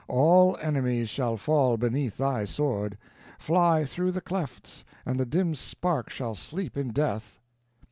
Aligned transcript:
All 0.07 0.57
enemies 0.59 1.09
shall 1.09 1.37
fall 1.37 1.77
beneath 1.77 2.17
thy 2.17 2.45
sword. 2.45 2.97
Fly 3.37 3.85
through 3.85 4.13
the 4.13 4.19
clefts, 4.19 4.83
and 5.05 5.19
the 5.19 5.27
dim 5.27 5.53
spark 5.53 6.09
shall 6.09 6.33
sleep 6.33 6.75
in 6.75 6.87
death." 6.89 7.39